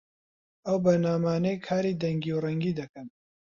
ئەو 0.65 0.77
بەرنامانەی 0.83 1.61
کاری 1.67 1.99
دەنگی 2.03 2.31
و 2.33 2.41
ڕەنگی 2.45 2.77
دەکەن 2.79 3.07